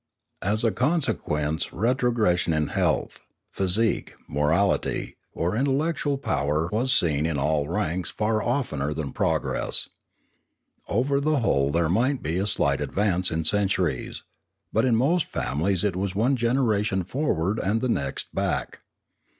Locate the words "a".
0.63-0.71, 12.39-12.47